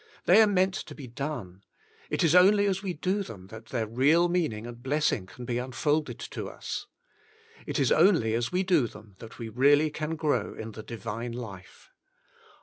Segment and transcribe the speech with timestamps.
[0.25, 1.63] They are meant To Be Done;
[2.09, 5.59] it is only as we do them that their real meaning and blessing can be
[5.59, 6.87] unfolded to us.
[7.67, 11.33] It is only as we do them, that we really can grow in the Divine
[11.33, 11.91] life.